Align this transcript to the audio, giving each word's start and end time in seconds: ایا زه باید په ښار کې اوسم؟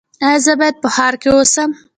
ایا 0.27 0.39
زه 0.45 0.53
باید 0.59 0.75
په 0.83 0.89
ښار 0.95 1.13
کې 1.21 1.29
اوسم؟ 1.35 1.69